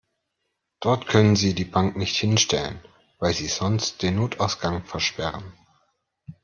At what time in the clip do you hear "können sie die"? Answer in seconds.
1.05-1.63